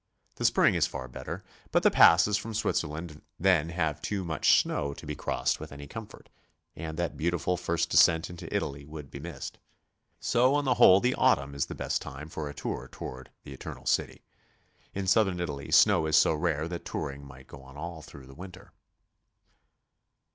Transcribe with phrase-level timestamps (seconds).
[0.37, 4.77] The spring is far better, but the passes from Switzerland then have too much sno
[4.77, 6.27] w to be crossed with any comfort,
[6.75, 9.59] and that beautiful first descent into Italy would be missed.
[10.19, 13.53] So on the whole the autumn is the best time for a tour toward the
[13.53, 14.23] Eternal City.
[14.95, 18.33] In Southern Italy sno'W is so rare that touring might go on all through the
[18.33, 18.73] winter.